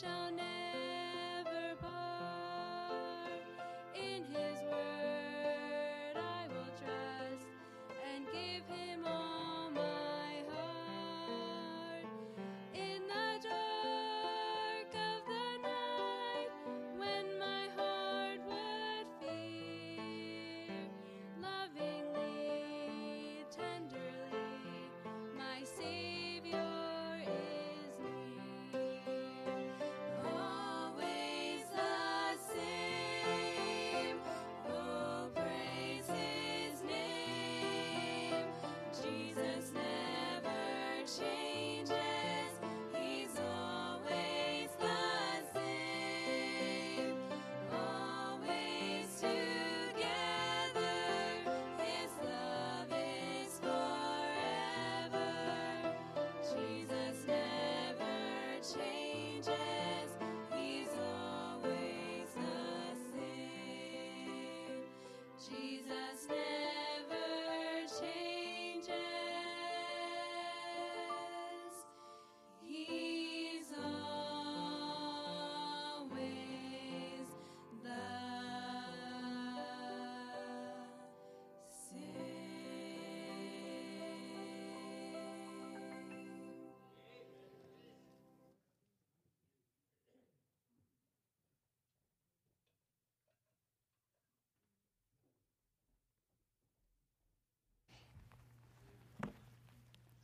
[0.00, 0.65] shall never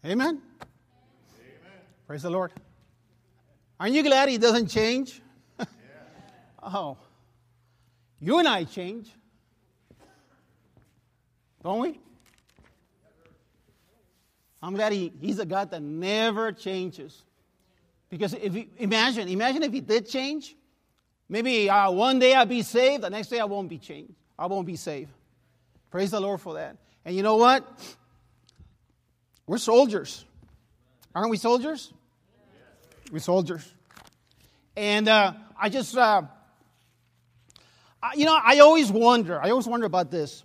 [0.05, 0.43] Amen?
[2.07, 2.53] Praise the Lord.
[3.79, 5.23] Aren't you glad He doesn't change?
[6.63, 6.97] oh.
[8.21, 9.11] You and I change.
[11.63, 12.01] Don't we?
[14.63, 17.23] I'm glad he, He's a God that never changes.
[18.11, 20.57] Because if he, imagine, imagine if He did change.
[21.29, 24.13] Maybe uh, one day I'll be saved, the next day I won't be changed.
[24.39, 25.11] I won't be saved.
[25.91, 26.77] Praise the Lord for that.
[27.05, 27.67] And you know what?
[29.47, 30.25] We're soldiers.
[31.15, 31.93] Aren't we soldiers?
[33.11, 33.71] We're soldiers.
[34.77, 36.23] And uh, I just, uh,
[38.03, 40.45] I, you know, I always wonder, I always wonder about this.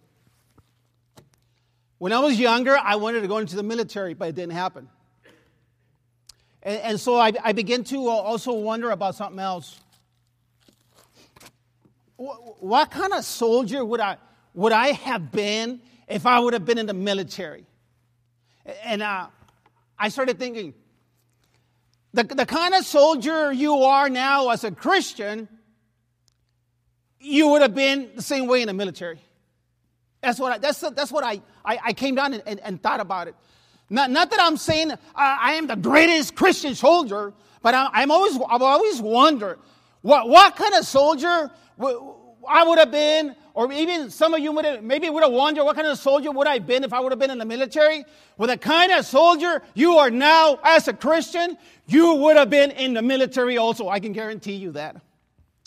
[1.99, 4.89] When I was younger, I wanted to go into the military, but it didn't happen.
[6.61, 9.79] And, and so I, I to also wonder about something else.
[12.17, 14.17] What, what kind of soldier would I,
[14.53, 17.66] would I have been if I would have been in the military?
[18.83, 19.27] And uh,
[19.97, 20.73] I started thinking,
[22.13, 25.47] the, the kind of soldier you are now as a Christian,
[27.19, 29.19] you would have been the same way in the military.
[30.21, 32.99] That's what I, that's, that's what I, I, I came down and, and, and thought
[32.99, 33.35] about it.
[33.89, 38.11] Not, not that I'm saying uh, I am the greatest Christian soldier, but I, I'm
[38.11, 39.59] always, I've always wondered
[40.01, 44.65] what, what kind of soldier I would have been, or even some of you would
[44.65, 46.99] have, maybe would have wondered what kind of soldier would I have been if I
[46.99, 48.05] would have been in the military.
[48.37, 51.57] Well, the kind of soldier you are now as a Christian,
[51.87, 53.89] you would have been in the military also.
[53.89, 55.01] I can guarantee you that.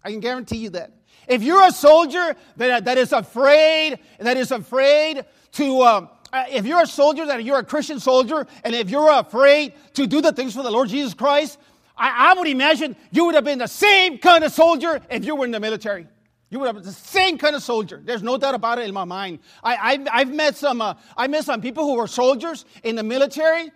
[0.04, 0.92] I can guarantee you that.
[1.26, 6.66] If you're a soldier that, that is afraid, that is afraid to, uh, uh, if
[6.66, 10.30] you're a soldier, that you're a Christian soldier, and if you're afraid to do the
[10.30, 11.58] things for the Lord Jesus Christ,
[11.96, 15.34] I, I would imagine you would have been the same kind of soldier if you
[15.34, 16.06] were in the military.
[16.50, 18.02] You would have the same kind of soldier.
[18.04, 19.38] There's no doubt about it in my mind.
[19.62, 23.04] I, I've, I've met some, uh, I met some people who were soldiers in the
[23.04, 23.70] military,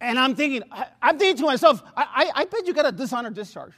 [0.00, 2.92] and I'm thinking, I, I'm thinking to myself, I, I, I bet you got a
[2.92, 3.74] dishonor discharge.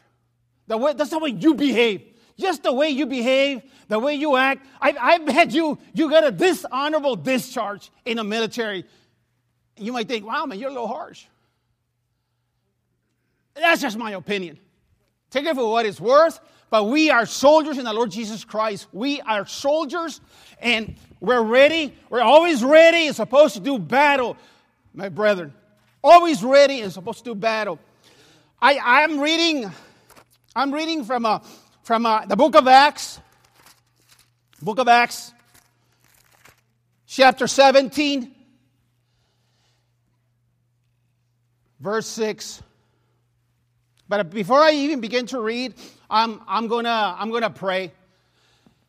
[0.66, 2.02] The way, that's the way you behave.
[2.38, 4.66] Just the way you behave, the way you act.
[4.80, 8.84] I, I bet you you got a dishonorable discharge in the military.
[9.76, 11.24] You might think, wow, man, you're a little harsh.
[13.54, 14.58] That's just my opinion.
[15.30, 16.38] Take it for what it's worth,
[16.70, 18.86] but we are soldiers in the Lord Jesus Christ.
[18.92, 20.20] We are soldiers
[20.60, 21.94] and we're ready.
[22.10, 24.36] We're always ready and supposed to do battle,
[24.94, 25.54] my brethren.
[26.02, 27.78] Always ready and supposed to do battle.
[28.60, 29.70] I, I'm reading,
[30.54, 31.40] I'm reading from, uh,
[31.82, 33.20] from uh, the book of Acts,
[34.60, 35.32] book of Acts,
[37.06, 38.34] chapter 17,
[41.80, 42.62] verse 6.
[44.08, 45.74] But before I even begin to read,
[46.10, 47.92] I'm, I'm going to I'm gonna pray.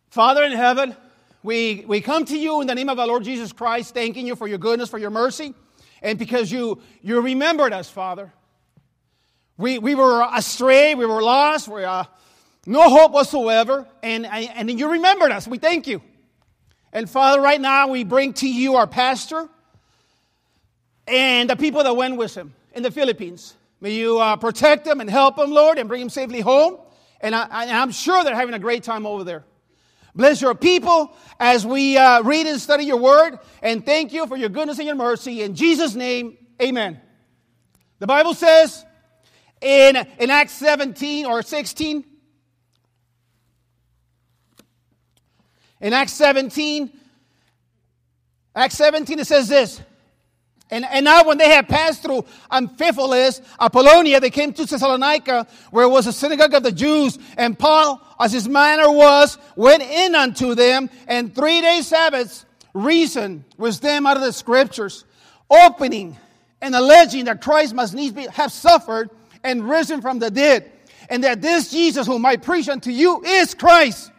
[0.10, 0.96] Father in heaven,
[1.44, 4.36] we, we come to you in the name of our Lord Jesus Christ, thanking you
[4.36, 5.54] for your goodness, for your mercy,
[6.02, 8.32] and because you, you remembered us, Father.
[9.58, 12.06] We, we were astray, we were lost, we uh,
[12.66, 15.48] no hope whatsoever, and, and you remembered us.
[15.48, 16.02] We thank you.
[16.94, 19.48] And Father, right now we bring to you our pastor
[21.08, 23.56] and the people that went with him in the Philippines.
[23.82, 26.78] May you uh, protect them and help them, Lord, and bring them safely home.
[27.22, 29.44] And, I, am sure they're having a great time over there.
[30.16, 33.40] Bless your people as we uh, read and study your word.
[33.62, 35.42] And thank you for your goodness and your mercy.
[35.42, 37.00] In Jesus' name, amen.
[38.00, 38.86] The Bible says
[39.62, 42.06] in, in Acts 17 or 16,
[45.82, 46.92] in Acts 17,
[48.56, 49.82] Acts 17, it says this
[50.72, 55.90] and, and now when they had passed through Amphipolis, Apollonia, they came to Thessalonica, where
[55.90, 57.18] was a synagogue of the Jews.
[57.38, 63.46] And Paul, as his manner was, went in unto them, and three days Sabbaths reasoned
[63.58, 65.06] with them out of the scriptures,
[65.50, 66.16] opening
[66.62, 69.10] and alleging that Christ must needs be, have suffered
[69.44, 70.72] and risen from the dead,
[71.10, 74.12] and that this Jesus whom I preach unto you is Christ.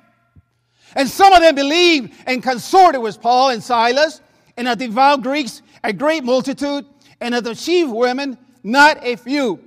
[0.97, 4.21] And some of them believed and consorted with Paul and Silas,
[4.57, 6.87] and the devout Greeks a great multitude,
[7.21, 9.61] and of the chief women, not a few.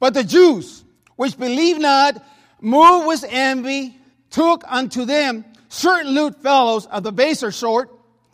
[0.00, 0.84] But the Jews,
[1.16, 2.24] which believed not,
[2.60, 3.96] moved with envy,
[4.30, 7.90] took unto them certain lewd fellows of the baser sort,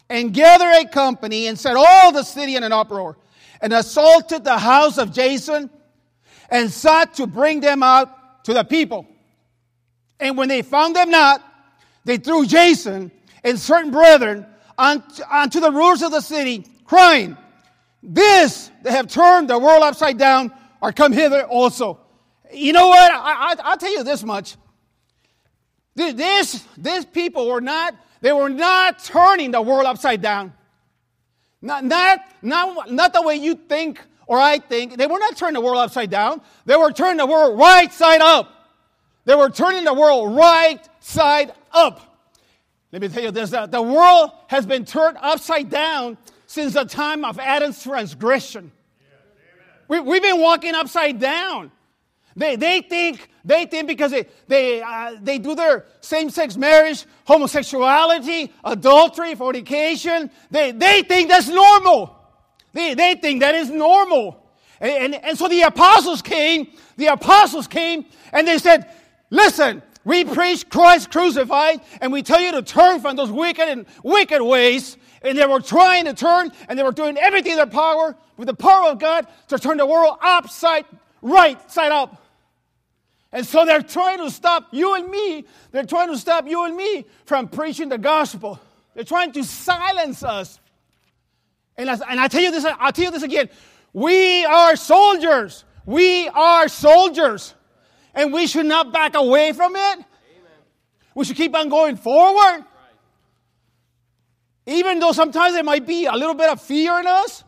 [0.09, 3.17] and gathered a company, and set all the city in an uproar,
[3.61, 5.70] and assaulted the house of Jason,
[6.50, 9.06] and sought to bring them out to the people.
[10.20, 11.43] And when they found them not,
[12.05, 13.11] they threw Jason
[13.43, 14.47] and certain brethren
[14.77, 17.37] unto, unto the rulers of the city, crying,
[18.03, 20.53] This, they have turned the world upside down,
[20.83, 22.01] are come hither also.
[22.53, 23.11] You know what?
[23.13, 24.57] I, I, will tell you this much.
[25.95, 30.53] This, these people were not, they were not turning the world upside down.
[31.63, 34.97] Not, not, not, not the way you think or I think.
[34.97, 36.41] They were not turning the world upside down.
[36.67, 38.51] They were turning the world right side up.
[39.25, 42.15] They were turning the world right side up.
[42.93, 46.17] Let me tell you this the world has been turned upside down
[46.55, 48.71] since the time of Adam's transgression.
[49.89, 51.73] We, we've been walking upside down.
[52.37, 58.53] They, they think they think because they they uh, they do their same-sex marriage, homosexuality,
[58.65, 60.31] adultery, fornication.
[60.51, 62.17] They they think that's normal.
[62.73, 64.41] They they think that is normal.
[64.81, 66.73] And, and, and so the apostles came.
[66.96, 68.91] The apostles came and they said,
[69.31, 73.87] "Listen, we preach Christ crucified, and we tell you to turn from those wicked and
[74.03, 77.67] wicked ways and they were trying to turn, and they were doing everything in their
[77.67, 80.85] power with the power of God to turn the world upside,
[81.23, 82.23] right side up.
[83.33, 85.45] And so they're trying to stop you and me.
[85.73, 88.61] They're trying to stop you and me from preaching the gospel.
[88.95, 90.61] They're trying to silence us.
[91.77, 93.49] And I, and I tell you this, I'll tell you this again.
[93.93, 95.65] We are soldiers.
[95.85, 97.55] We are soldiers.
[98.15, 99.79] And we should not back away from it.
[99.79, 100.05] Amen.
[101.17, 102.65] We should keep on going forward.
[104.67, 107.44] Even though sometimes there might be a little bit of fear in us,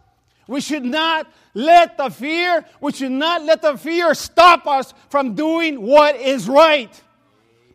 [0.49, 5.35] we should not let the fear, we should not let the fear stop us from
[5.35, 7.02] doing what is right.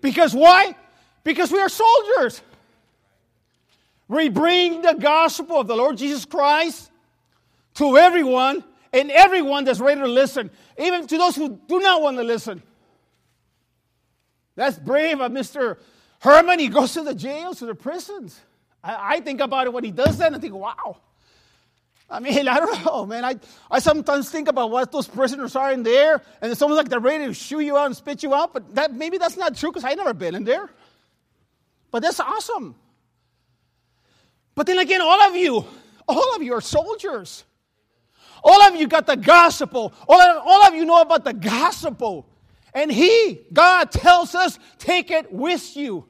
[0.01, 0.75] Because why?
[1.23, 2.41] Because we are soldiers.
[4.07, 6.91] We bring the gospel of the Lord Jesus Christ
[7.75, 12.17] to everyone, and everyone that's ready to listen, even to those who do not want
[12.17, 12.61] to listen.
[14.55, 15.77] That's brave of Mr.
[16.19, 16.59] Herman.
[16.59, 18.39] He goes to the jails, to the prisons.
[18.83, 20.97] I, I think about it when he does that and I think, wow.
[22.09, 23.23] I mean, I don't know, man.
[23.23, 23.35] I,
[23.69, 26.99] I sometimes think about what those prisoners are in there, and it's almost like they're
[26.99, 29.71] ready to shoo you out and spit you out, but that, maybe that's not true
[29.71, 30.69] because I've never been in there.
[31.91, 32.75] But that's awesome.
[34.55, 35.65] But then again, all of you,
[36.07, 37.45] all of you are soldiers.
[38.43, 39.93] All of you got the gospel.
[40.07, 42.27] All of, all of you know about the gospel.
[42.73, 46.05] And He, God, tells us, take it with you.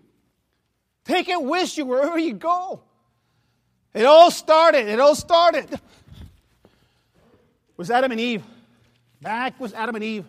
[1.06, 2.82] Take it with you wherever you go.
[3.94, 5.68] It all started, it all started.
[7.78, 8.44] Was Adam and Eve.
[9.22, 10.26] Back was Adam and Eve.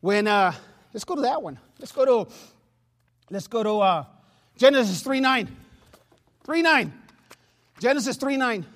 [0.00, 0.52] When, uh,
[0.92, 1.58] let's go to that one.
[1.78, 2.32] Let's go to,
[3.30, 4.04] let's go to uh,
[4.56, 5.56] Genesis 3 9.
[6.44, 6.92] 3 9.
[7.80, 8.66] Genesis 3 9.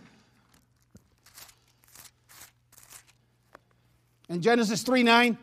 [4.29, 5.39] In Genesis 3 9,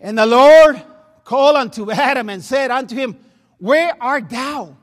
[0.00, 0.82] and the Lord
[1.24, 3.18] called unto Adam and said unto him,
[3.58, 4.76] Where art thou?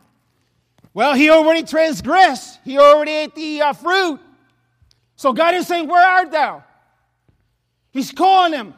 [0.94, 4.20] Well, he already transgressed, he already ate the uh, fruit.
[5.16, 6.64] So God is saying, Where art thou?
[7.92, 8.74] He's calling him.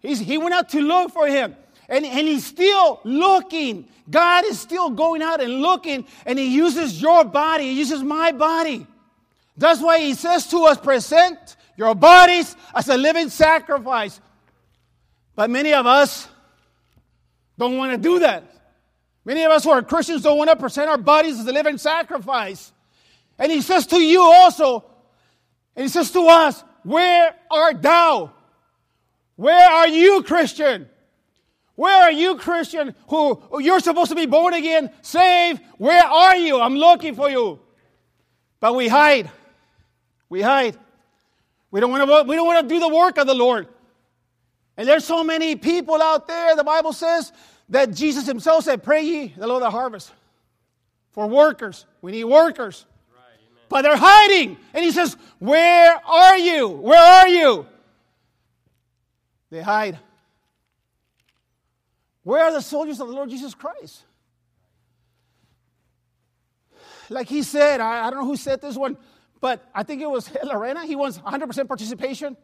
[0.00, 1.56] He's, he went out to look for him.
[1.88, 3.88] And, and he's still looking.
[4.08, 8.32] God is still going out and looking, and he uses your body, he uses my
[8.32, 8.86] body.
[9.56, 14.20] That's why he says to us, present your bodies as a living sacrifice.
[15.40, 16.28] But many of us
[17.56, 18.44] don't want to do that.
[19.24, 21.78] Many of us who are Christians don't want to present our bodies as a living
[21.78, 22.70] sacrifice.
[23.38, 24.84] And he says to you also,
[25.74, 28.34] and he says to us, Where art thou?
[29.36, 30.90] Where are you, Christian?
[31.74, 35.62] Where are you, Christian, who you're supposed to be born again, saved?
[35.78, 36.60] Where are you?
[36.60, 37.60] I'm looking for you.
[38.60, 39.30] But we hide.
[40.28, 40.76] We hide.
[41.70, 43.68] We don't want to, we don't want to do the work of the Lord.
[44.80, 47.34] And there's so many people out there, the Bible says,
[47.68, 50.10] that Jesus himself said, Pray ye the Lord of the harvest
[51.10, 51.84] for workers.
[52.00, 52.86] We need workers.
[53.68, 54.56] but they're hiding.
[54.72, 56.66] And he says, Where are you?
[56.66, 57.66] Where are you?
[59.50, 59.98] They hide.
[62.22, 64.02] Where are the soldiers of the Lord Jesus Christ?
[67.10, 68.96] Like he said, I, I don't know who said this one,
[69.42, 70.86] but I think it was Lorena.
[70.86, 72.34] He wants 100% participation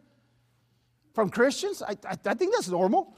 [1.16, 1.82] from Christians.
[1.82, 3.16] I, I, I think that's normal.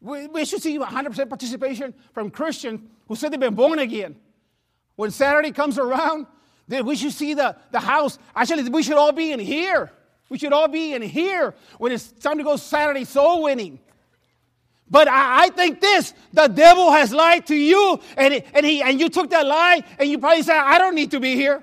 [0.00, 4.16] We, we should see 100% participation from Christians who said they've been born again.
[4.96, 6.26] When Saturday comes around,
[6.66, 8.18] then we should see the, the house.
[8.34, 9.92] Actually, we should all be in here.
[10.30, 13.78] We should all be in here when it's time to go Saturday soul winning.
[14.88, 18.98] But I, I, think this the devil has lied to you, and, and, he, and
[18.98, 21.62] you took that lie, and you probably said, I don't need to be here.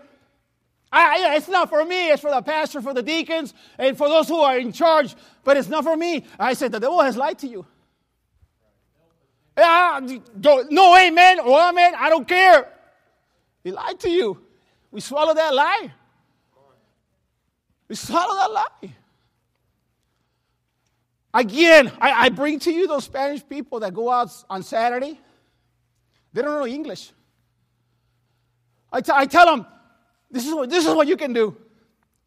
[0.91, 4.27] I, it's not for me, it's for the pastor, for the deacons, and for those
[4.27, 6.25] who are in charge, but it's not for me.
[6.39, 7.65] I said, The devil has lied to you.
[9.57, 9.99] Yeah,
[10.69, 12.71] no amen or amen, I don't care.
[13.63, 14.41] He lied to you.
[14.89, 15.91] We swallow that lie.
[17.87, 18.93] We swallow that lie.
[21.33, 25.19] Again, I, I bring to you those Spanish people that go out on Saturday.
[26.33, 27.11] They don't know English.
[28.91, 29.65] I, t- I tell them,
[30.31, 31.55] this is, what, this is what you can do.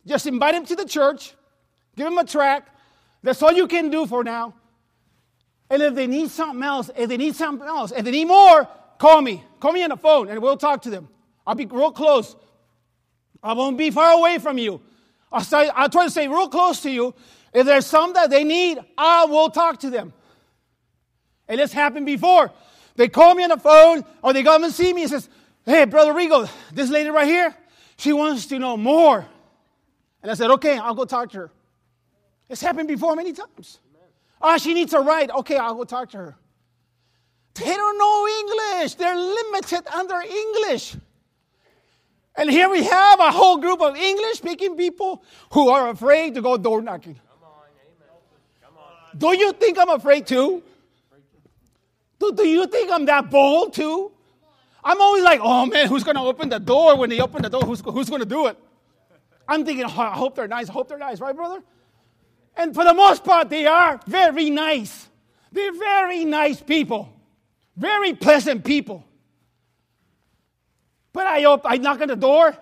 [0.06, 1.34] Just invite them to the church,
[1.96, 2.68] give them a track.
[3.22, 4.54] That's all you can do for now.
[5.70, 8.68] And if they need something else, if they need something else, if they need more,
[8.98, 9.42] call me.
[9.60, 11.08] Call me on the phone and we'll talk to them.
[11.46, 12.36] I'll be real close.
[13.42, 14.80] I won't be far away from you.
[15.32, 17.14] I'll, I'll try to stay real close to you.
[17.52, 20.12] If there's some that they need, I will talk to them.
[21.48, 22.50] And this happened before.
[22.96, 25.28] They call me on the phone or they come and see me and says,
[25.64, 27.54] Hey, Brother Rigo, this lady right here,
[28.02, 29.24] she wants to know more.
[30.22, 31.50] And I said, Okay, I'll go talk to her.
[32.48, 33.78] It's happened before many times.
[34.40, 35.30] Ah, oh, she needs a ride.
[35.30, 36.36] Okay, I'll go talk to her.
[37.54, 38.94] They don't know English.
[38.94, 40.96] They're limited under English.
[42.34, 46.42] And here we have a whole group of English speaking people who are afraid to
[46.42, 47.14] go door knocking.
[47.14, 48.08] Come on, amen.
[48.64, 49.18] Come on.
[49.18, 50.62] Do you think I'm afraid too?
[52.18, 54.11] Do, do you think I'm that bold too?
[54.84, 56.96] I'm always like, oh man, who's going to open the door?
[56.96, 58.58] When they open the door, who's, who's going to do it?
[59.46, 60.68] I'm thinking, oh, I hope they're nice.
[60.68, 61.62] I hope they're nice, right, brother?
[62.56, 65.08] And for the most part, they are very nice.
[65.52, 67.12] They're very nice people,
[67.76, 69.04] very pleasant people.
[71.12, 72.56] But I, op- I knock on the door,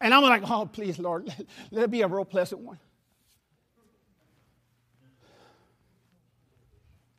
[0.00, 1.40] and I'm like, oh, please, Lord, let,
[1.70, 2.78] let it be a real pleasant one.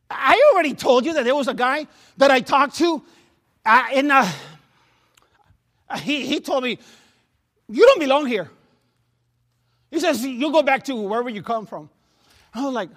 [0.10, 3.04] I already told you that there was a guy that I talked to,
[3.70, 4.28] uh, and uh,
[5.98, 6.80] he, he told me,
[7.68, 8.50] You don't belong here.
[9.92, 11.90] He says, You go back to wherever you come from.
[12.54, 12.90] I was like,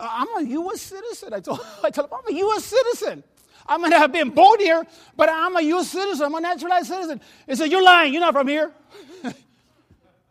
[0.00, 0.80] I'm a U.S.
[0.80, 1.32] citizen.
[1.32, 2.64] I told, I told him, I'm a U.S.
[2.64, 3.22] citizen.
[3.64, 4.84] I might have been born here,
[5.16, 5.90] but I'm a U.S.
[5.90, 6.26] citizen.
[6.26, 7.20] I'm a naturalized citizen.
[7.46, 8.12] He said, You're lying.
[8.12, 8.72] You're not from here.
[9.22, 9.30] he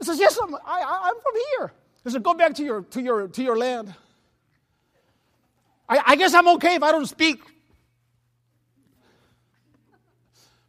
[0.01, 1.71] says, Yes, I'm, I, am from here.
[2.03, 3.93] He said, Go back to your, to your, to your land.
[5.87, 7.41] I, I guess I'm okay if I don't speak.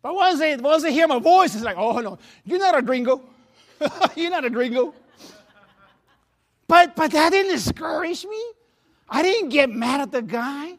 [0.02, 2.82] But once they, once they hear my voice, it's like, Oh, no, you're not a
[2.82, 3.23] gringo.
[4.16, 4.94] You're not a gringo.
[6.68, 8.42] But, but that didn't discourage me.
[9.09, 10.78] I didn't get mad at the guy.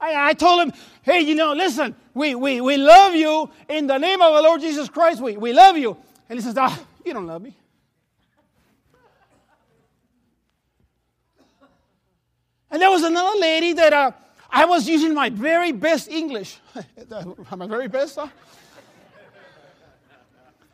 [0.00, 0.72] I, I told him,
[1.02, 4.60] hey, you know, listen, we, we, we love you in the name of the Lord
[4.60, 5.20] Jesus Christ.
[5.20, 5.96] We, we love you.
[6.28, 7.56] And he says, ah, you don't love me.
[12.70, 14.10] And there was another lady that uh,
[14.54, 16.60] I was using my very best English.
[17.56, 18.28] my very best, huh?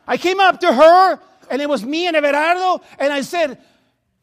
[0.05, 1.19] I came up to her,
[1.49, 3.57] and it was me and Everardo, and I said,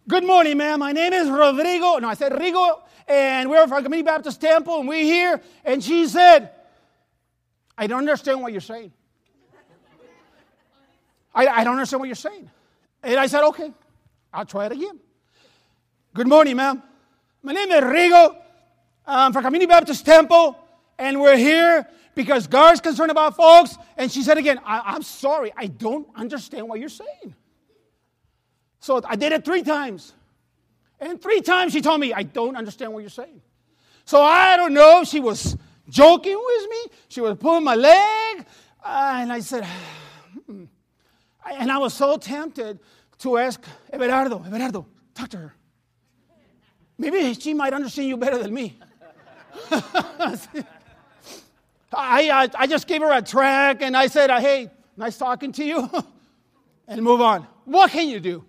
[0.07, 0.79] Good morning, ma'am.
[0.79, 1.99] My name is Rodrigo.
[1.99, 5.43] No, I said Rigo, and we're from Community Baptist Temple, and we're here.
[5.65, 6.53] And she said,
[7.77, 8.93] I don't understand what you're saying.
[11.35, 12.49] I, I don't understand what you're saying.
[13.03, 13.73] And I said, Okay,
[14.33, 15.01] I'll try it again.
[16.15, 16.81] Good morning, ma'am.
[17.43, 18.37] My name is Rigo.
[19.11, 20.59] I'm from Community Baptist Temple,
[20.99, 23.75] and we're here because God's concerned about folks.
[23.97, 27.35] And she said again, I, am sorry, I don't understand what you're saying.
[28.81, 30.13] So I did it three times.
[31.01, 33.41] And three times she told me, I don't understand what you're saying.
[34.05, 35.57] So I don't know, she was
[35.89, 38.45] joking with me, she was pulling my leg,
[38.85, 39.65] uh, and I said,
[40.45, 40.65] hmm.
[41.51, 42.79] and I was so tempted
[43.21, 44.85] to ask Everardo, Everardo,
[45.15, 45.55] talk to her.
[46.99, 48.77] Maybe she might understand you better than me.
[51.93, 55.65] I, I, I, just gave her a track and I said, hey, nice talking to
[55.65, 55.91] you,
[56.89, 57.47] and move on.
[57.65, 58.45] What can you do?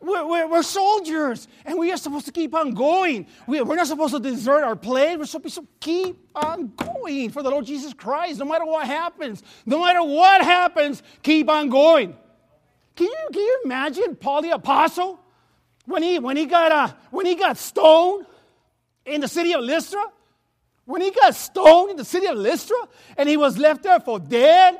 [0.00, 3.26] We're, we're, we're, soldiers, and we are supposed to keep on going.
[3.48, 5.18] We, are not supposed to desert our place.
[5.18, 9.42] We're supposed to keep on going for the Lord Jesus Christ, no matter what happens.
[9.66, 12.16] No matter what happens, keep on going.
[12.94, 15.18] Can you, can you imagine Paul the Apostle
[15.86, 18.26] when he, when, he got, uh, when he got stoned
[19.08, 20.04] in the city of Lystra?
[20.84, 22.76] When he got stoned in the city of Lystra
[23.16, 24.78] and he was left there for dead,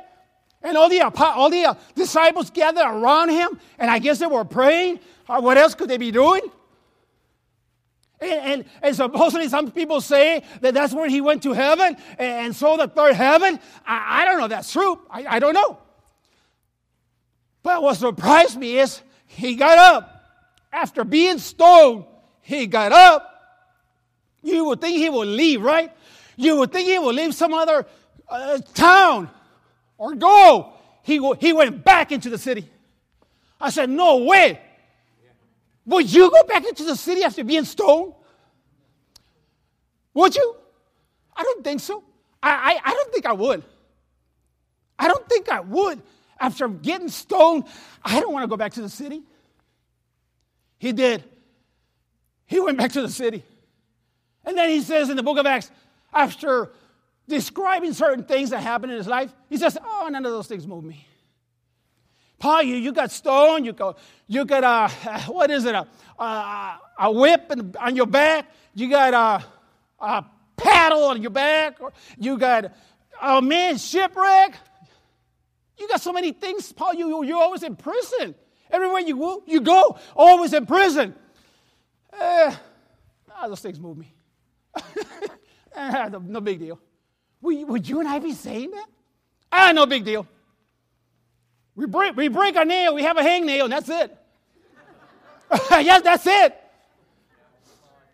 [0.61, 4.43] and all the, all the uh, disciples gathered around him, and I guess they were
[4.43, 4.99] praying.
[5.27, 6.41] Uh, what else could they be doing?
[8.19, 12.53] And, and, and, supposedly some people say that that's where he went to heaven and
[12.53, 13.59] saw the third heaven.
[13.85, 14.99] I, I don't know that's true.
[15.09, 15.77] I, I don't know.
[17.63, 20.15] But what surprised me is he got up.
[20.73, 22.05] After being stoned,
[22.41, 23.38] he got up.
[24.41, 25.91] You would think he would leave, right?
[26.35, 27.85] You would think he would leave some other
[28.27, 29.29] uh, town
[29.97, 30.73] or go.
[31.03, 32.69] He, he went back into the city.
[33.59, 34.61] I said, No way.
[35.85, 38.13] Would you go back into the city after being stoned?
[40.13, 40.55] Would you?
[41.35, 42.03] I don't think so.
[42.43, 42.49] I,
[42.85, 43.63] I, I don't think I would.
[44.97, 46.01] I don't think I would.
[46.39, 47.65] After getting stoned,
[48.03, 49.23] I don't want to go back to the city.
[50.77, 51.23] He did.
[52.45, 53.43] He went back to the city.
[54.49, 55.69] And then he says in the book of Acts,
[56.11, 56.71] after
[57.27, 60.65] describing certain things that happened in his life, he says, Oh, none of those things
[60.65, 61.05] move me.
[62.39, 65.85] Paul, you, you got stoned, you got, you got a, what is it, a,
[66.17, 69.45] a, a whip on your back, you got a,
[70.03, 70.25] a
[70.57, 72.73] paddle on your back, or you got,
[73.21, 74.55] oh man, shipwreck.
[75.77, 78.33] You got so many things, Paul, you, you're always in prison.
[78.71, 81.13] Everywhere you go, you go, always in prison.
[82.19, 82.55] Eh,
[83.31, 84.11] ah, those things move me.
[86.21, 86.79] no, big deal.
[87.41, 88.87] Would you and I be saying that?
[89.51, 90.27] Ah, no big deal.
[91.75, 94.17] We break, we break a nail, we have a hangnail, and that's it.
[95.71, 96.55] yes, that's it.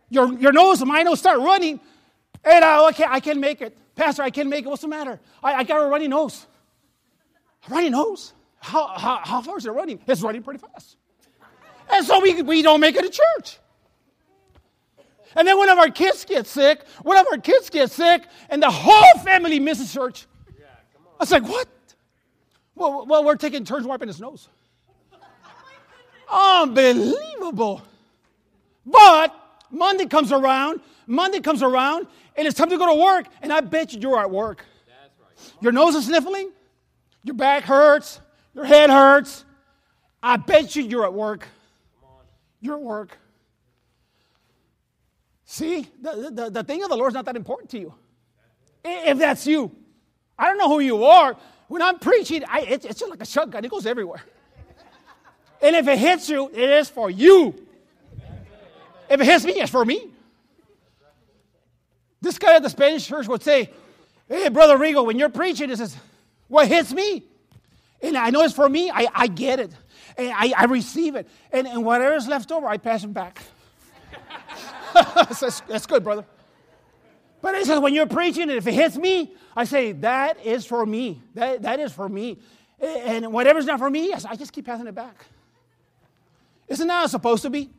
[0.10, 1.80] Your, your nose and my nose start running,
[2.44, 3.76] and uh, okay, I can't make it.
[3.96, 4.68] Pastor, I can't make it.
[4.68, 5.20] What's the matter?
[5.44, 6.46] I, I got a runny nose.
[7.68, 8.34] A runny nose?
[8.60, 10.00] How, how, how far is it running?
[10.06, 10.98] It's running pretty fast.
[11.90, 13.60] And so we, we don't make it to church.
[15.36, 18.62] And then one of our kids gets sick, one of our kids gets sick, and
[18.62, 20.28] the whole family misses church.
[20.58, 20.66] Yeah,
[21.20, 21.68] I was like, what?
[22.76, 24.50] Well, well, we're taking turns wiping his nose.
[26.32, 27.82] Unbelievable.
[28.86, 29.36] But
[29.72, 33.62] Monday comes around, Monday comes around, and it's time to go to work, and I
[33.62, 34.66] bet you you're at work.
[34.88, 35.54] Right.
[35.62, 36.52] Your nose is sniffling,
[37.24, 38.20] your back hurts,
[38.54, 39.44] your head hurts.
[40.22, 41.48] I bet you you're at work.
[42.62, 43.18] You're at work.
[45.46, 47.94] See, the, the, the thing of the Lord is not that important to you.
[48.84, 49.76] If that's you.
[50.38, 51.38] I don't know who you are.
[51.68, 54.22] When I'm preaching, I, it's, it's just like a shotgun, it goes everywhere.
[55.62, 57.56] And if it hits you, it is for you.
[59.10, 60.10] If it hits me, it's for me.
[62.22, 63.70] This guy at the Spanish church would say,
[64.28, 65.96] Hey, Brother Rigo, when you're preaching, it says,
[66.48, 67.24] What hits me?
[68.02, 69.72] And I know it's for me, I, I get it.
[70.18, 71.28] And I, I receive it.
[71.52, 73.42] And, and whatever is left over, I pass it back.
[74.94, 76.26] that's, that's good, brother.
[77.42, 80.66] But it says when you're preaching, and if it hits me, I say, that is
[80.66, 81.22] for me.
[81.36, 82.40] That, that is for me.
[82.80, 85.26] And whatever's not for me, I just keep passing it back.
[86.68, 87.70] Isn't that supposed to be?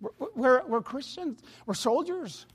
[0.00, 2.46] We're, we're, we're Christians, we're soldiers.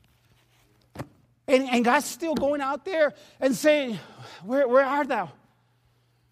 [1.48, 4.00] And, and God's still going out there and saying,
[4.44, 5.32] Where, where art thou?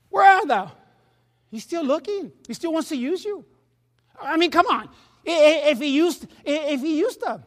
[0.09, 0.71] Where art thou?
[1.49, 2.31] He's still looking.
[2.47, 3.43] He still wants to use you.
[4.21, 4.89] I mean, come on.
[5.25, 7.43] If he used, if he used a,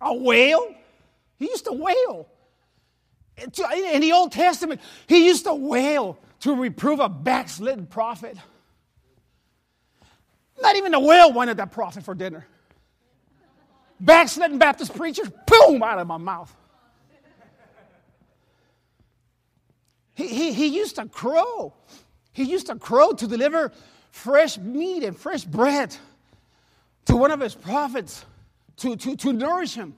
[0.00, 0.74] a whale,
[1.38, 2.28] he used a whale.
[3.36, 8.36] In the Old Testament, he used a whale to reprove a backslidden prophet.
[10.60, 12.46] Not even the whale wanted that prophet for dinner.
[14.00, 16.54] Backslidden Baptist preachers, boom, out of my mouth.
[20.14, 21.72] He, he, he used a crow.
[22.32, 23.72] He used a crow to deliver
[24.12, 25.96] fresh meat and fresh bread
[27.06, 28.24] to one of his prophets
[28.76, 29.94] to, to, to nourish him.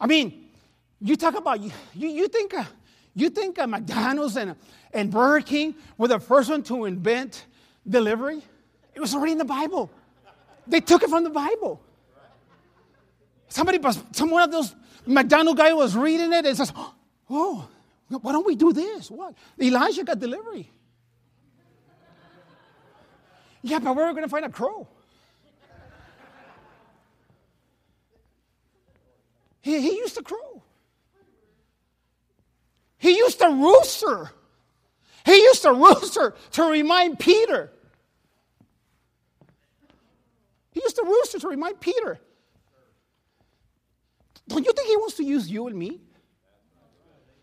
[0.00, 0.48] I mean,
[1.00, 2.64] you talk about, you, you think, uh,
[3.14, 4.54] you think uh, McDonald's and,
[4.92, 7.44] and Burger King were the first one to invent
[7.86, 8.40] delivery?
[8.94, 9.90] It was already in the Bible.
[10.66, 11.80] They took it from the Bible.
[13.48, 13.80] Somebody,
[14.12, 14.74] some one of those
[15.06, 16.72] McDonald guy was reading it and says,
[17.30, 17.66] "Oh,
[18.08, 19.10] why don't we do this?
[19.10, 19.34] What?
[19.60, 20.70] Elijah got delivery.
[23.62, 24.86] Yeah, but where are we going to find a crow?
[29.60, 30.62] He, he used to crow.
[32.98, 34.30] He used a rooster.
[35.24, 37.70] He used a rooster to remind Peter.
[40.72, 42.18] He used a rooster to remind Peter.
[44.48, 46.00] Don't you think he wants to use you and me?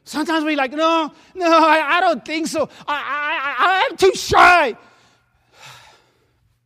[0.03, 2.69] Sometimes we're like, no, no, I, I don't think so.
[2.87, 4.77] I, I, I'm too shy.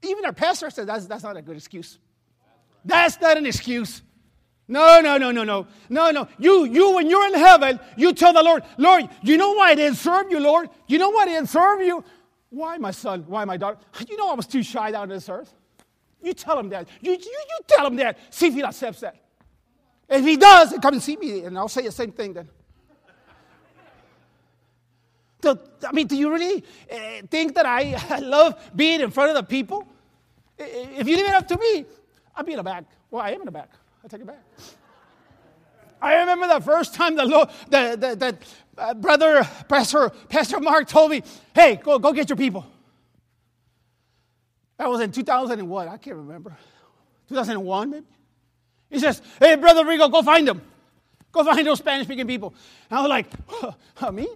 [0.01, 1.99] Even our pastor said that's, that's not a good excuse.
[2.85, 4.01] That's not an excuse.
[4.67, 5.67] No, no, no, no, no.
[5.89, 6.27] No, no.
[6.37, 9.75] You, you, when you're in heaven, you tell the Lord, Lord, you know why I
[9.75, 10.69] didn't serve you, Lord?
[10.87, 12.03] You know why I didn't serve you?
[12.49, 13.25] Why, my son?
[13.27, 13.77] Why, my daughter?
[14.07, 15.53] You know I was too shy down on this earth.
[16.21, 16.87] You tell him that.
[17.01, 18.17] You, you, you tell him that.
[18.29, 19.15] See if he accepts that.
[20.07, 22.49] If he does, then come and see me, and I'll say the same thing then.
[25.43, 26.97] I mean, do you really uh,
[27.29, 29.87] think that I, I love being in front of the people?
[30.57, 31.85] If you leave it up to me,
[32.35, 32.83] I'll be in the back.
[33.09, 33.69] Well, I am in the back.
[34.03, 34.43] I'll take it back.
[36.01, 38.37] I remember the first time Lord, the, the, the
[38.77, 41.23] uh, brother, Pastor, Pastor Mark told me,
[41.53, 42.65] hey, go, go get your people.
[44.77, 45.87] That was in 2001.
[45.89, 46.55] I can't remember.
[47.27, 48.05] 2001, maybe?
[48.89, 50.61] He says, hey, Brother Rigo, go find them.
[51.31, 52.53] Go find those Spanish speaking people.
[52.89, 54.27] And I was like, me?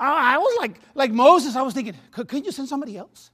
[0.00, 3.30] I, was like, like Moses, I was thinking, could, could you send somebody else?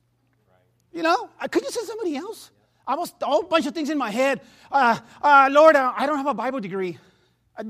[0.93, 2.51] You know, uh, could you send somebody else?
[2.87, 4.41] I was a whole bunch of things in my head.
[4.71, 6.99] Uh, uh, Lord, uh, I don't have a Bible degree.
[7.57, 7.63] I,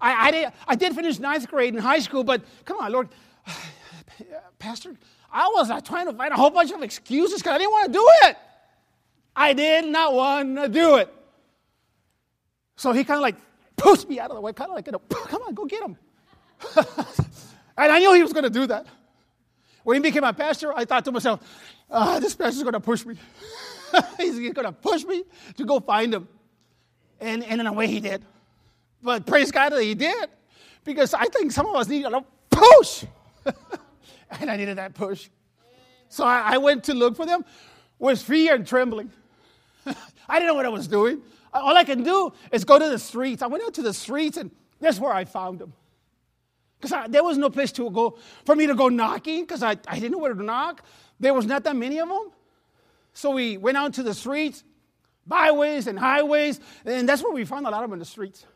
[0.00, 3.08] I, I, did, I did finish ninth grade in high school, but come on, Lord,
[4.58, 4.94] Pastor,
[5.32, 7.92] I was uh, trying to find a whole bunch of excuses because I didn't want
[7.92, 8.36] to do it.
[9.34, 11.12] I did not want to do it.
[12.76, 13.36] So he kind of like
[13.76, 14.86] pushed me out of the way, kind of like,
[15.28, 15.96] come on, go get him.
[17.78, 18.86] and I knew he was going to do that.
[19.84, 21.40] When he became my pastor, I thought to myself,
[21.90, 23.14] ah, this pastor's going to push me.
[24.18, 25.22] He's going to push me
[25.56, 26.28] to go find him.
[27.20, 28.22] And, and in a way, he did.
[29.02, 30.28] But praise God that he did,
[30.84, 33.04] because I think some of us need a push.
[34.40, 35.30] and I needed that push.
[36.08, 37.44] So I, I went to look for them
[37.98, 39.10] with fear and trembling.
[40.28, 41.22] I didn't know what I was doing.
[41.52, 43.40] All I can do is go to the streets.
[43.40, 45.72] I went out to the streets, and that's where I found them.
[46.80, 49.94] Because there was no place to go for me to go knocking, because I, I
[49.94, 50.84] didn't know where to knock.
[51.18, 52.30] There was not that many of them.
[53.12, 54.62] So we went out to the streets,
[55.26, 58.46] byways and highways, and that's where we found a lot of them in the streets.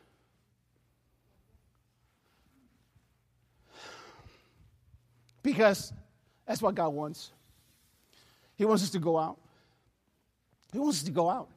[5.43, 5.93] Because
[6.47, 7.33] that's what God wants.
[8.57, 9.39] He wants us to go out.
[10.73, 11.49] He wants us to go out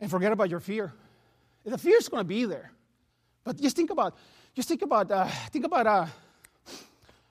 [0.00, 0.92] and forget about your fear.
[1.64, 2.70] The fear is going to be there,
[3.44, 4.16] but just think about,
[4.54, 6.06] just think about, uh, think about, uh,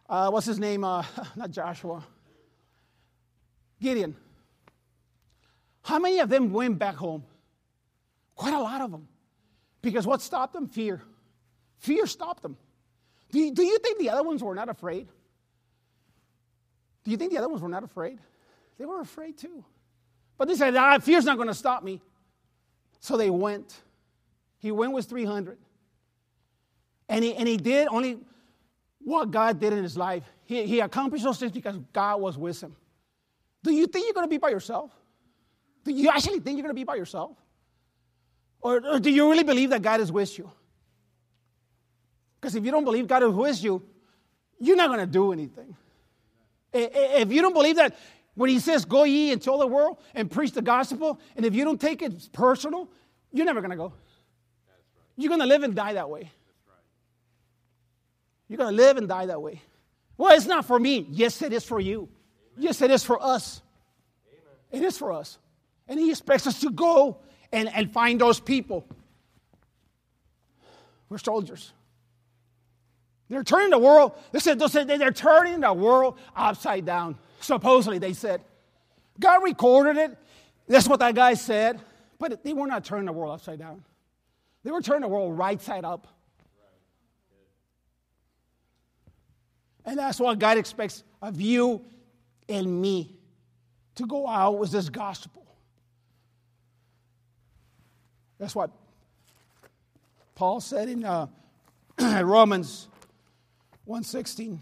[0.10, 0.84] uh, what's his name?
[0.84, 1.04] Uh,
[1.36, 2.04] not Joshua.
[3.82, 4.16] Gideon.
[5.84, 7.24] How many of them went back home?
[8.36, 9.08] Quite a lot of them.
[9.82, 10.68] Because what stopped them?
[10.68, 11.02] Fear.
[11.80, 12.58] Fear stopped them.
[13.32, 15.08] Do you, do you think the other ones were not afraid?
[17.04, 18.20] Do you think the other ones were not afraid?
[18.78, 19.64] They were afraid too.
[20.38, 22.02] But they said, ah, fear's not going to stop me.
[23.00, 23.82] So they went.
[24.60, 25.58] He went with 300.
[27.12, 28.20] And he, and he did only
[29.00, 30.24] what God did in his life.
[30.46, 32.74] He, he accomplished those things because God was with him.
[33.64, 34.92] Do you think you're going to be by yourself?
[35.84, 37.36] Do you actually think you're going to be by yourself?
[38.62, 40.50] Or, or do you really believe that God is with you?
[42.40, 43.84] Because if you don't believe God is with you,
[44.58, 45.76] you're not going to do anything.
[46.72, 47.98] If you don't believe that,
[48.36, 51.54] when he says, go ye into all the world and preach the gospel, and if
[51.54, 52.90] you don't take it personal,
[53.34, 53.92] you're never going to go.
[55.18, 56.32] You're going to live and die that way.
[58.52, 59.62] You're going to live and die that way.
[60.18, 61.08] Well, it's not for me.
[61.10, 62.10] Yes, it is for you.
[62.58, 63.62] Yes, it is for us.
[64.70, 65.38] It is for us.
[65.88, 67.20] And he expects us to go
[67.54, 68.86] and, and find those people.
[71.08, 71.72] We're soldiers.
[73.30, 77.18] They're turning the world, they said, they said they're turning the world upside down.
[77.40, 78.42] Supposedly, they said.
[79.18, 80.18] God recorded it.
[80.68, 81.80] That's what that guy said.
[82.20, 83.86] But they were not turning the world upside down.
[84.66, 86.06] They were turning the world right side up.
[89.86, 91.84] And that's what God expects of you
[92.48, 93.16] and me
[93.96, 95.46] to go out with this gospel.
[98.38, 98.72] That's what
[100.36, 101.28] Paul said in uh,
[102.24, 102.88] Romans
[103.88, 104.58] 1:16.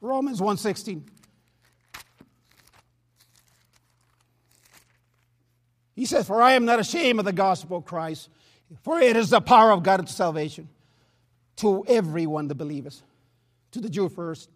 [0.00, 1.02] Romans 1:16.
[5.94, 8.28] He says, For I am not ashamed of the gospel of Christ,
[8.82, 10.68] for it is the power of God to salvation
[11.56, 13.02] to everyone that believeth,
[13.72, 14.48] to the Jew first,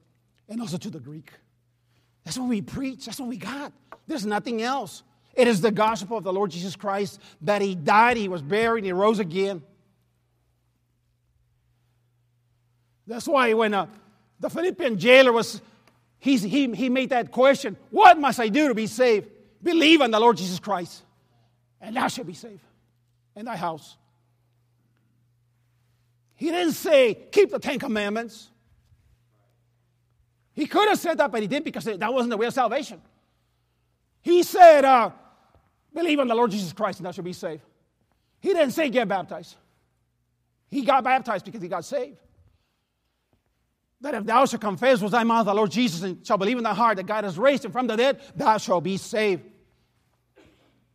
[0.48, 1.30] and also to the Greek.
[2.24, 3.72] That's what we preach, that's what we got.
[4.06, 5.02] There's nothing else.
[5.34, 8.84] It is the gospel of the Lord Jesus Christ that He died, He was buried,
[8.84, 9.62] He rose again.
[13.06, 13.86] That's why when uh,
[14.40, 15.60] the Philippian jailer was,
[16.18, 19.30] he's, he, he made that question What must I do to be saved?
[19.62, 21.02] Believe on the Lord Jesus Christ,
[21.80, 22.60] and thou shalt be saved
[23.34, 23.96] in thy house.
[26.34, 28.50] He didn't say, Keep the Ten Commandments.
[30.56, 33.00] He could have said that, but he didn't because that wasn't the way of salvation.
[34.22, 35.10] He said, uh,
[35.94, 37.62] Believe on the Lord Jesus Christ, and thou shalt be saved.
[38.40, 39.54] He didn't say, Get baptized.
[40.68, 42.16] He got baptized because he got saved
[44.00, 46.64] that if thou shalt confess with thy mouth the Lord Jesus and shall believe in
[46.64, 49.42] thy heart that God has raised him from the dead, thou shalt be saved.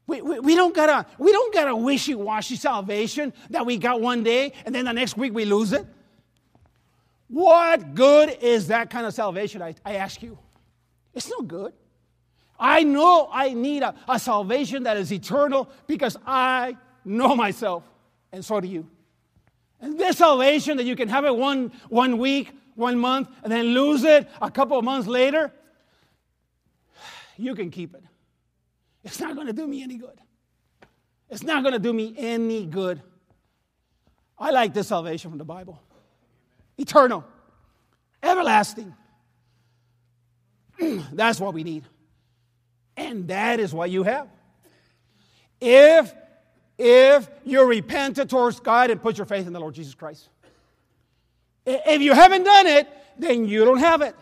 [0.08, 4.02] We, we, we don't got a we don't got a wishy-washy salvation that we got
[4.02, 5.86] one day and then the next week we lose it.
[7.32, 9.62] What good is that kind of salvation?
[9.62, 10.38] I, I ask you.
[11.14, 11.72] It's no good.
[12.60, 17.84] I know I need a, a salvation that is eternal because I know myself,
[18.34, 18.86] and so do you.
[19.80, 23.68] And this salvation that you can have it one, one week, one month, and then
[23.68, 25.54] lose it a couple of months later,
[27.38, 28.04] you can keep it.
[29.06, 30.20] It's not going to do me any good.
[31.30, 33.02] It's not going to do me any good.
[34.38, 35.82] I like this salvation from the Bible
[36.78, 37.24] eternal,
[38.22, 38.94] everlasting.
[41.12, 41.84] That's what we need.
[42.98, 44.28] And that is what you have.
[45.60, 46.14] If
[46.84, 50.30] if you repented towards God and put your faith in the Lord Jesus Christ.
[51.64, 52.88] If you haven't done it,
[53.20, 54.16] then you don't have it.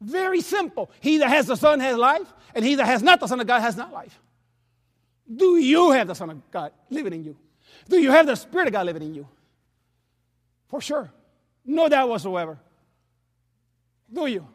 [0.00, 0.88] Very simple.
[1.00, 3.48] He that has the Son has life, and he that has not the Son of
[3.48, 4.20] God has not life.
[5.34, 7.36] Do you have the Son of God living in you?
[7.88, 9.26] Do you have the Spirit of God living in you?
[10.68, 11.10] For sure.
[11.64, 12.58] No doubt whatsoever.
[14.12, 14.46] Do you?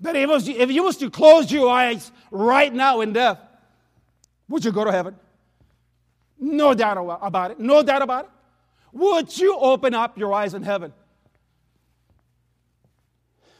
[0.00, 3.38] That if, was, if you was to close your eyes right now in death,
[4.48, 5.16] would you go to heaven?
[6.38, 7.60] No doubt about it.
[7.60, 8.30] No doubt about it.
[8.92, 10.92] Would you open up your eyes in heaven?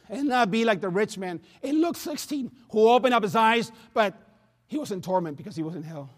[0.09, 3.71] And not be like the rich man in Luke 16 who opened up his eyes,
[3.95, 4.15] but
[4.67, 6.11] he was in torment because he was in hell.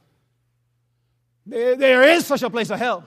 [1.45, 3.07] There is such a place of hell.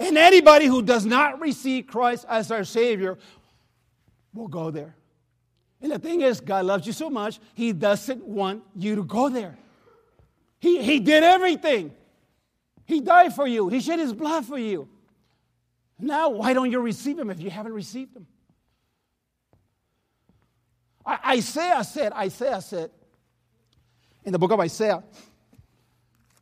[0.00, 3.18] And anybody who does not receive Christ as their Savior
[4.32, 4.96] will go there.
[5.82, 9.28] And the thing is, God loves you so much, He doesn't want you to go
[9.28, 9.58] there.
[10.58, 11.92] He, he did everything.
[12.86, 14.88] He died for you, He shed His blood for you.
[15.98, 18.26] Now, why don't you receive Him if you haven't received Him?
[21.04, 22.90] I, Isaiah said, Isaiah said,
[24.24, 25.02] in the book of Isaiah,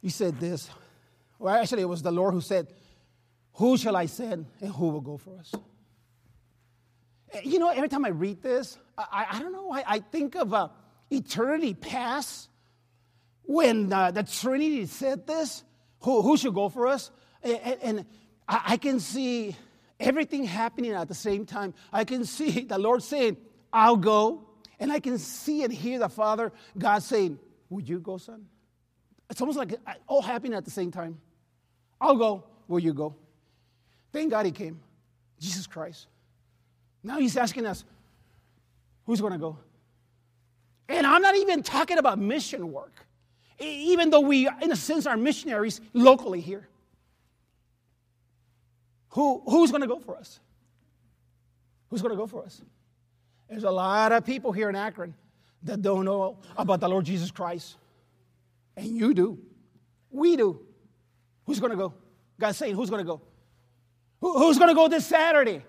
[0.00, 0.68] he said this.
[1.38, 2.68] Well, actually, it was the Lord who said,
[3.58, 5.52] Who shall I send and who will go for us?
[7.42, 10.54] You know, every time I read this, I, I don't know, I, I think of
[10.54, 10.68] uh,
[11.10, 12.48] eternity past
[13.42, 15.64] when uh, the Trinity said this
[16.02, 17.10] who, who should go for us?
[17.42, 18.06] And, and
[18.48, 19.56] I, I can see
[19.98, 21.74] everything happening at the same time.
[21.92, 23.38] I can see the Lord saying,
[23.72, 24.44] I'll go.
[24.78, 27.40] And I can see and hear the Father, God saying,
[27.70, 28.46] Would you go, son?
[29.28, 29.74] It's almost like
[30.06, 31.18] all happening at the same time.
[32.00, 32.44] I'll go.
[32.68, 33.16] Will you go?
[34.18, 34.80] Thank God he came.
[35.38, 36.08] Jesus Christ.
[37.04, 37.84] Now he's asking us,
[39.06, 39.56] Who's going to go?
[40.88, 43.06] And I'm not even talking about mission work,
[43.60, 46.66] even though we, in a sense, are missionaries locally here.
[49.10, 50.40] who, who's going to go for us?
[51.88, 52.60] Who's going to go for us?
[53.48, 55.14] There's a lot of people here in Akron
[55.62, 57.76] that don't know about the Lord Jesus Christ.
[58.76, 59.38] And you do.
[60.10, 60.60] We do.
[61.46, 61.94] Who's going to go?
[62.40, 63.22] God's saying, who's going to go?
[64.20, 65.62] Who, who's going to go this Saturday?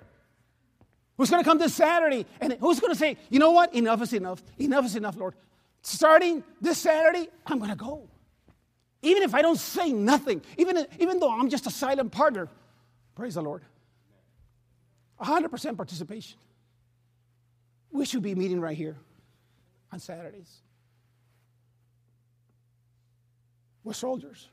[1.18, 2.26] Who's going to come this Saturday?
[2.40, 3.74] And who's going to say, you know what?
[3.76, 4.42] Enough is enough.
[4.58, 5.36] Enough is enough, Lord.
[5.82, 8.08] Starting this Saturday, I'm going to go.
[9.02, 12.50] Even if I don't say nothing, even, even though I'm just a silent partner,
[13.16, 13.64] praise the Lord.
[15.22, 16.38] 100% participation.
[17.92, 18.98] We should be meeting right here
[19.92, 20.62] on Saturdays.
[23.84, 24.48] We're soldiers.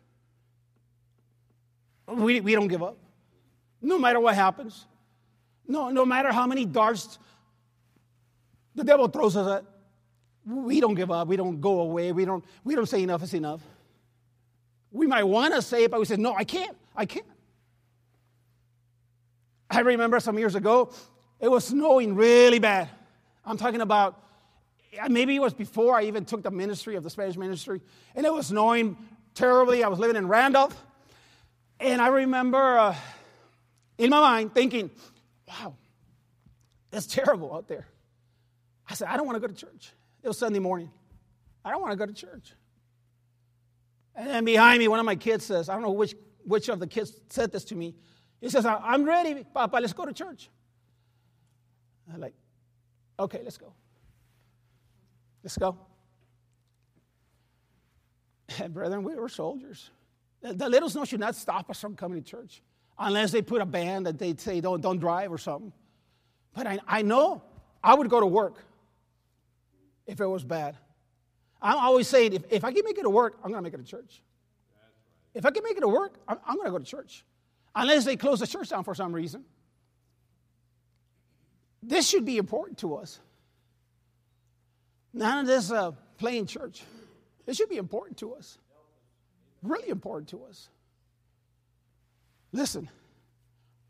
[2.09, 2.97] We, we don't give up.
[3.87, 4.85] No matter what happens.
[5.69, 7.21] No, no matter how many darts
[8.75, 9.65] the devil throws us at,
[10.45, 11.29] we don't give up.
[11.29, 12.11] We don't go away.
[12.11, 13.61] We don't, we don't say enough is enough.
[14.91, 16.77] We might want to say it, but we say, no, I can't.
[16.97, 17.27] I can't.
[19.71, 20.93] I remember some years ago,
[21.39, 22.89] it was snowing really bad.
[23.45, 24.21] I'm talking about
[25.09, 27.81] maybe it was before I even took the ministry of the Spanish ministry,
[28.17, 28.97] and it was snowing
[29.35, 29.85] terribly.
[29.85, 30.77] I was living in Randolph,
[31.79, 32.97] and I remember uh,
[33.99, 34.91] in my mind thinking,
[35.49, 35.75] wow,
[36.93, 37.87] it's terrible out there.
[38.89, 39.93] I said, I don't want to go to church.
[40.23, 40.91] It was Sunday morning.
[41.65, 42.53] I don't want to go to church.
[44.15, 46.79] And then behind me, one of my kids says, I don't know which, which of
[46.79, 47.95] the kids said this to me.
[48.41, 50.49] He says, I'm ready, Papa, let's go to church.
[52.13, 52.35] I'm like,
[53.19, 53.73] okay, let's go.
[55.43, 55.77] Let's go.
[58.61, 59.91] And brethren, we were soldiers.
[60.41, 62.63] The little snow should not stop us from coming to church
[62.99, 65.73] unless they put a ban that they say don't, don't drive or something.
[66.55, 67.43] But I, I know
[67.83, 68.57] I would go to work
[70.07, 70.77] if it was bad.
[71.61, 73.75] I'm always saying, if, if I can make it to work, I'm going to make
[73.75, 74.23] it to church.
[75.35, 77.25] If I can make it to work, I'm, I'm going to go to church.
[77.75, 79.45] Unless they close the church down for some reason.
[81.83, 83.21] This should be important to us.
[85.13, 86.83] None of this uh, playing church.
[87.45, 88.59] This should be important to us.
[89.63, 90.69] Really important to us.
[92.57, 92.89] Listen,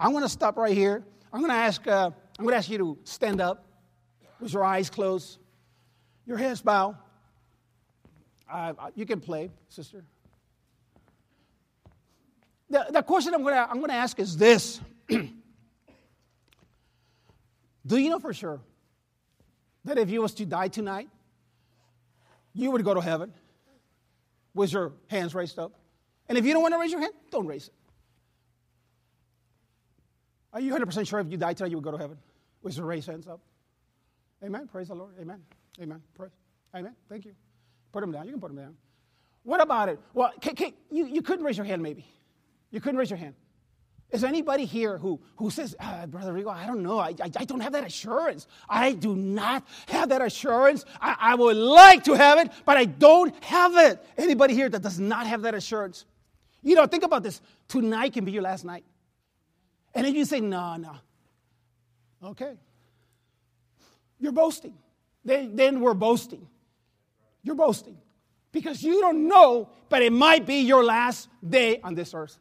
[0.01, 1.05] I'm going to stop right here.
[1.33, 1.87] I'm going to ask.
[1.87, 3.65] Uh, I'm going to ask you to stand up
[4.41, 5.39] with your eyes closed,
[6.27, 6.97] your heads bowed.
[8.97, 10.05] You can play, sister.
[12.69, 14.81] The, the question I'm going, to, I'm going to ask is this
[17.87, 18.61] Do you know for sure
[19.85, 21.09] that if you was to die tonight,
[22.53, 23.33] you would go to heaven
[24.55, 25.73] with your hands raised up?
[26.29, 27.75] And if you don't want to raise your hand, don't raise it.
[30.57, 32.17] Are you 100% sure if you die tonight, you would go to heaven
[32.63, 33.41] with your raised hands up?
[34.43, 34.67] Amen.
[34.67, 35.13] Praise the Lord.
[35.21, 35.43] Amen.
[35.83, 36.01] Amen.
[36.15, 36.31] Praise.
[36.75, 36.95] Amen.
[37.11, 37.33] Thank you.
[37.93, 38.25] Put them down.
[38.25, 38.75] You can put them down.
[39.43, 40.01] What about it?
[40.15, 40.33] Well,
[40.91, 42.07] you, you couldn't raise your hand, maybe.
[42.71, 43.35] You couldn't raise your hand.
[44.11, 47.01] Is there anybody here who, who says, uh, Brother Rigo, I don't know.
[47.01, 48.47] I, I, I, don't have that assurance.
[48.67, 50.87] I do not have that assurance.
[51.03, 54.03] I, I would like to have it, but I don't have it.
[54.17, 56.07] Anybody here that does not have that assurance?
[56.63, 57.43] You know, think about this.
[57.69, 58.85] Tonight can be your last night.
[59.97, 60.95] And then you say, no, no.
[62.23, 62.55] Okay.
[64.21, 64.75] You're boasting.
[65.25, 66.47] Then, then we're boasting.
[67.43, 67.97] You're boasting.
[68.53, 72.39] Because you don't know, but it might be your last day on this earth.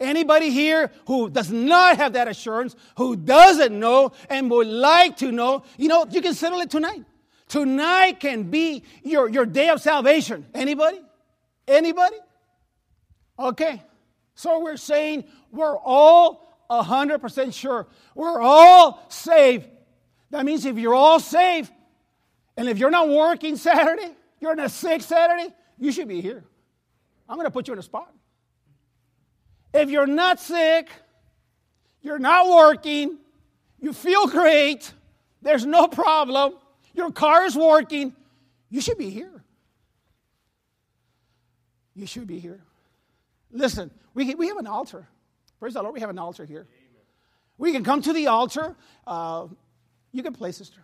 [0.00, 5.30] Anybody here who does not have that assurance, who doesn't know and would like to
[5.30, 7.04] know, you know, you can settle it tonight.
[7.46, 10.46] Tonight can be your, your day of salvation.
[10.52, 11.00] Anybody?
[11.68, 12.16] Anybody?
[13.38, 13.80] Okay.
[14.34, 17.86] So we're saying we're all 100% sure.
[18.14, 19.68] We're all saved.
[20.30, 21.70] That means if you're all saved,
[22.56, 26.44] and if you're not working Saturday, you're in a sick Saturday, you should be here.
[27.28, 28.12] I'm going to put you in a spot.
[29.72, 30.88] If you're not sick,
[32.00, 33.18] you're not working,
[33.80, 34.92] you feel great,
[35.42, 36.54] there's no problem,
[36.94, 38.14] your car is working,
[38.70, 39.44] you should be here.
[41.94, 42.60] You should be here.
[43.54, 45.06] Listen, we, we have an altar.
[45.60, 46.66] Praise the Lord, we have an altar here.
[46.68, 47.02] Amen.
[47.56, 48.74] We can come to the altar.
[49.06, 49.46] Uh,
[50.12, 50.80] you can play, sister.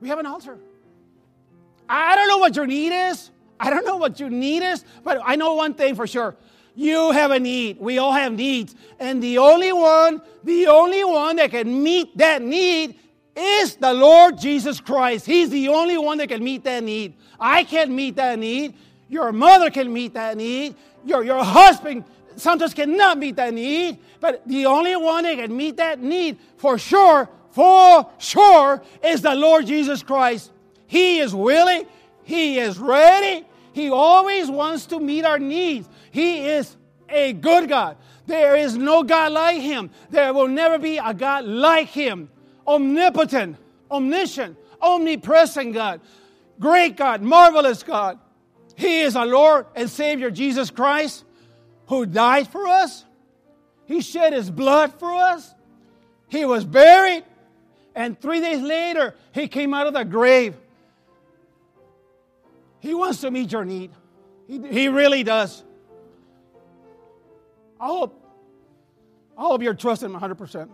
[0.00, 0.58] We have an altar.
[1.88, 3.30] I don't know what your need is.
[3.60, 6.36] I don't know what your need is, but I know one thing for sure.
[6.74, 7.78] You have a need.
[7.78, 8.74] We all have needs.
[8.98, 12.98] And the only one, the only one that can meet that need
[13.36, 15.26] is the Lord Jesus Christ.
[15.26, 17.14] He's the only one that can meet that need.
[17.38, 18.74] I can't meet that need.
[19.12, 20.74] Your mother can meet that need.
[21.04, 22.04] Your, your husband
[22.36, 23.98] sometimes cannot meet that need.
[24.20, 29.34] But the only one that can meet that need for sure, for sure, is the
[29.34, 30.50] Lord Jesus Christ.
[30.86, 31.84] He is willing,
[32.24, 35.88] He is ready, he always wants to meet our needs.
[36.10, 36.76] He is
[37.08, 37.96] a good God.
[38.26, 39.90] There is no God like him.
[40.10, 42.30] There will never be a God like him.
[42.66, 43.56] Omnipotent,
[43.90, 46.00] omniscient, omnipresent God,
[46.60, 48.18] great God, marvelous God.
[48.76, 51.24] He is our Lord and Savior Jesus Christ
[51.86, 53.04] who died for us.
[53.86, 55.54] He shed his blood for us.
[56.28, 57.24] He was buried.
[57.94, 60.56] And three days later, he came out of the grave.
[62.80, 63.90] He wants to meet your need.
[64.48, 65.62] He, he really does.
[67.78, 68.18] I hope,
[69.36, 70.68] I hope you're trusting him 100%.